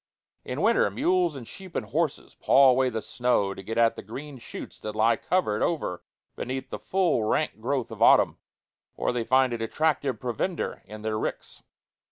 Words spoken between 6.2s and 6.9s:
beneath the